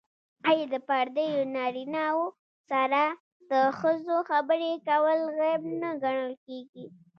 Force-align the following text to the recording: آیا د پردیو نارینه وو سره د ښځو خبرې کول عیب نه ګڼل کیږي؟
آیا 0.49 0.65
د 0.73 0.75
پردیو 0.87 1.41
نارینه 1.55 2.03
وو 2.15 2.25
سره 2.69 3.03
د 3.51 3.53
ښځو 3.79 4.17
خبرې 4.29 4.71
کول 4.87 5.19
عیب 5.39 5.61
نه 5.81 5.89
ګڼل 6.03 6.33
کیږي؟ 6.45 6.85